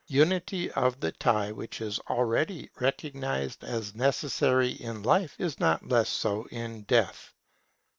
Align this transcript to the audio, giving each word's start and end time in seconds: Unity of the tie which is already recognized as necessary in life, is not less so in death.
Unity 0.07 0.71
of 0.71 0.99
the 0.99 1.11
tie 1.11 1.51
which 1.51 1.79
is 1.79 1.99
already 2.09 2.71
recognized 2.79 3.63
as 3.63 3.93
necessary 3.93 4.69
in 4.81 5.03
life, 5.03 5.35
is 5.37 5.59
not 5.59 5.87
less 5.89 6.09
so 6.09 6.45
in 6.49 6.81
death. 6.85 7.33